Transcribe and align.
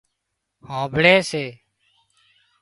هانمڀۯي 0.67 1.15
سي 1.29 1.43